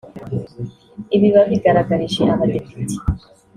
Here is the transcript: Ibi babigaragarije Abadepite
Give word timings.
Ibi 1.15 1.27
babigaragarije 1.35 2.21
Abadepite 2.33 2.95